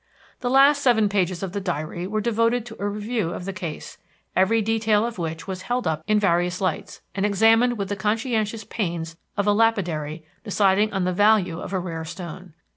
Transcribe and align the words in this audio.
The 0.39 0.49
last 0.49 0.81
seven 0.81 1.09
pages 1.09 1.43
of 1.43 1.51
the 1.51 1.61
diary 1.61 2.07
were 2.07 2.21
devoted 2.21 2.65
to 2.65 2.81
a 2.81 2.87
review 2.89 3.29
of 3.33 3.45
the 3.45 3.53
case, 3.53 3.99
every 4.35 4.59
detail 4.59 5.05
of 5.05 5.19
which 5.19 5.45
was 5.45 5.61
held 5.61 5.85
up 5.85 6.01
in 6.07 6.19
various 6.19 6.59
lights, 6.59 7.01
and 7.13 7.23
examined 7.23 7.77
with 7.77 7.87
the 7.87 7.95
conscientious 7.95 8.63
pains 8.63 9.15
of 9.37 9.45
a 9.45 9.53
lapidary 9.53 10.25
deciding 10.43 10.91
on 10.91 11.03
the 11.03 11.13
value 11.13 11.59
of 11.59 11.71
a 11.71 11.77
rare 11.77 12.03
stone. 12.03 12.55